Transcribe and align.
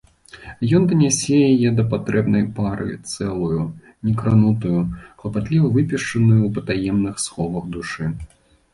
Ён 0.77 0.85
данясе 0.93 1.35
яе 1.49 1.69
да 1.79 1.85
патрэбнай 1.91 2.47
пары 2.61 2.89
цэлую, 3.11 3.61
некранутую, 4.09 4.79
клапатліва 5.23 5.73
выпешчаную 5.79 6.41
ў 6.45 6.49
патаемных 6.61 7.15
сховах 7.29 7.75
душы. 7.81 8.15